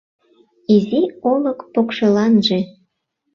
[0.75, 1.01] Изи
[1.31, 2.59] олык покшеланже